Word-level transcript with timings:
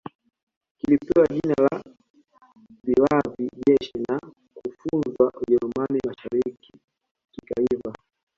Kilipewa 0.77 1.27
jina 1.27 1.53
la 1.61 1.83
Viwavi 2.83 3.49
Jeshi 3.67 3.93
na 4.09 4.19
kufunzwa 4.55 5.33
Ujerumani 5.41 5.99
Mashariki 6.05 6.71
kikaiva 7.31 7.93